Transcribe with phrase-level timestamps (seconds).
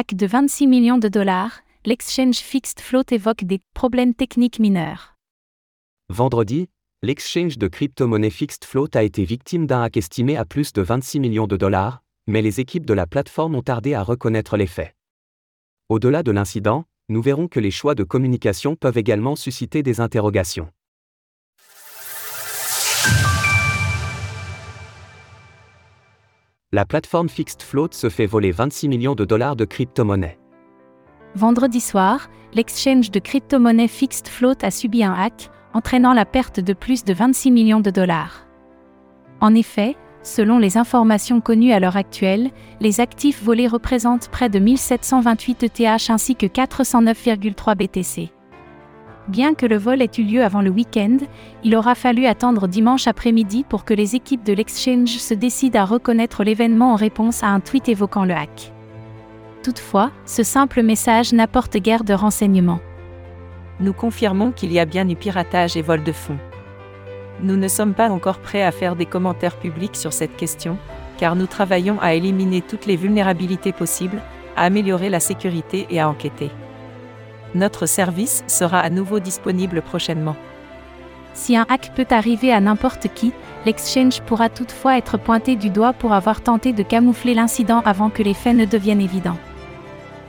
[0.00, 5.16] Hack de 26 millions de dollars, l'exchange Fixed Float évoque des problèmes techniques mineurs.
[6.08, 6.68] Vendredi,
[7.02, 11.18] l'exchange de crypto-monnaie Fixed Float a été victime d'un hack estimé à plus de 26
[11.18, 14.94] millions de dollars, mais les équipes de la plateforme ont tardé à reconnaître les faits.
[15.88, 20.70] Au-delà de l'incident, nous verrons que les choix de communication peuvent également susciter des interrogations.
[26.70, 30.38] La plateforme Fixed Float se fait voler 26 millions de dollars de crypto-monnaies.
[31.34, 36.74] Vendredi soir, l'exchange de crypto-monnaie Fixed Float a subi un hack, entraînant la perte de
[36.74, 38.46] plus de 26 millions de dollars.
[39.40, 44.58] En effet, selon les informations connues à l'heure actuelle, les actifs volés représentent près de
[44.58, 48.30] 1728 ETH ainsi que 409,3 BTC.
[49.28, 51.18] Bien que le vol ait eu lieu avant le week-end,
[51.62, 55.84] il aura fallu attendre dimanche après-midi pour que les équipes de l'exchange se décident à
[55.84, 58.72] reconnaître l'événement en réponse à un tweet évoquant le hack.
[59.62, 62.80] Toutefois, ce simple message n'apporte guère de renseignements.
[63.80, 66.38] Nous confirmons qu'il y a bien eu piratage et vol de fonds.
[67.42, 70.78] Nous ne sommes pas encore prêts à faire des commentaires publics sur cette question,
[71.18, 74.22] car nous travaillons à éliminer toutes les vulnérabilités possibles,
[74.56, 76.50] à améliorer la sécurité et à enquêter.
[77.54, 80.36] Notre service sera à nouveau disponible prochainement.
[81.34, 83.32] Si un hack peut arriver à n'importe qui,
[83.64, 88.22] l'exchange pourra toutefois être pointé du doigt pour avoir tenté de camoufler l'incident avant que
[88.22, 89.38] les faits ne deviennent évidents.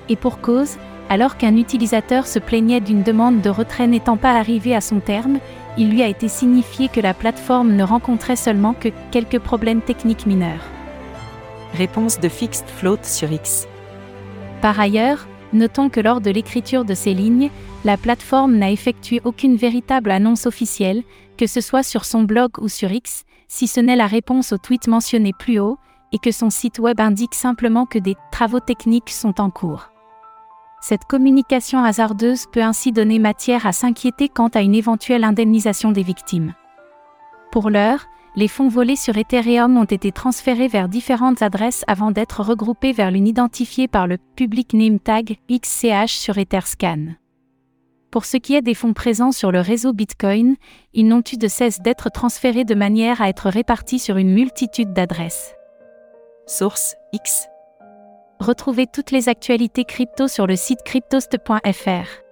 [0.07, 0.77] Et pour cause,
[1.09, 5.39] alors qu'un utilisateur se plaignait d'une demande de retrait n'étant pas arrivée à son terme,
[5.77, 10.27] il lui a été signifié que la plateforme ne rencontrait seulement que quelques problèmes techniques
[10.27, 10.63] mineurs.
[11.75, 13.67] Réponse de Fixed Float sur X.
[14.61, 17.49] Par ailleurs, Notons que lors de l'écriture de ces lignes,
[17.83, 21.03] la plateforme n'a effectué aucune véritable annonce officielle,
[21.37, 24.57] que ce soit sur son blog ou sur X, si ce n'est la réponse au
[24.57, 25.77] tweet mentionné plus haut,
[26.11, 29.89] et que son site web indique simplement que des travaux techniques sont en cours.
[30.81, 36.03] Cette communication hasardeuse peut ainsi donner matière à s'inquiéter quant à une éventuelle indemnisation des
[36.03, 36.53] victimes.
[37.51, 42.41] Pour l'heure, les fonds volés sur Ethereum ont été transférés vers différentes adresses avant d'être
[42.41, 47.15] regroupés vers l'une identifiée par le public name tag XCH sur Etherscan.
[48.11, 50.55] Pour ce qui est des fonds présents sur le réseau Bitcoin,
[50.93, 54.93] ils n'ont eu de cesse d'être transférés de manière à être répartis sur une multitude
[54.93, 55.53] d'adresses.
[56.47, 57.47] Source X.
[58.39, 62.28] Retrouvez toutes les actualités crypto sur le site cryptost.fr.